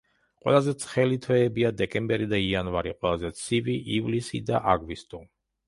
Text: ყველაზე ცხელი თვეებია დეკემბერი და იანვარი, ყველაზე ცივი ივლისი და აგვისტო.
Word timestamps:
ყველაზე 0.45 0.71
ცხელი 0.83 1.19
თვეებია 1.25 1.71
დეკემბერი 1.83 2.29
და 2.33 2.41
იანვარი, 2.47 2.95
ყველაზე 2.97 3.33
ცივი 3.43 3.79
ივლისი 4.01 4.45
და 4.51 4.67
აგვისტო. 4.77 5.25